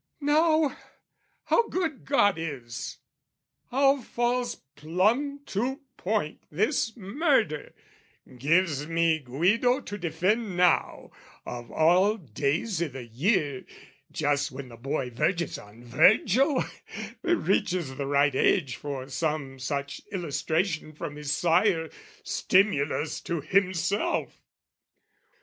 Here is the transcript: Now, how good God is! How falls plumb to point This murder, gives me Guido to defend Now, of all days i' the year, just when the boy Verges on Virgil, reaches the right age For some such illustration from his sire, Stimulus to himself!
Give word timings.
Now, 0.19 0.75
how 1.43 1.67
good 1.67 2.05
God 2.05 2.39
is! 2.39 2.97
How 3.69 4.01
falls 4.01 4.55
plumb 4.75 5.41
to 5.45 5.81
point 5.95 6.41
This 6.51 6.97
murder, 6.97 7.75
gives 8.39 8.87
me 8.87 9.19
Guido 9.19 9.79
to 9.81 9.99
defend 9.99 10.57
Now, 10.57 11.11
of 11.45 11.71
all 11.71 12.17
days 12.17 12.81
i' 12.81 12.87
the 12.87 13.05
year, 13.05 13.63
just 14.11 14.51
when 14.51 14.69
the 14.69 14.75
boy 14.75 15.11
Verges 15.11 15.59
on 15.59 15.83
Virgil, 15.83 16.63
reaches 17.21 17.95
the 17.95 18.07
right 18.07 18.33
age 18.33 18.77
For 18.77 19.07
some 19.07 19.59
such 19.59 20.01
illustration 20.11 20.93
from 20.93 21.15
his 21.15 21.31
sire, 21.31 21.91
Stimulus 22.23 23.21
to 23.21 23.41
himself! 23.41 24.41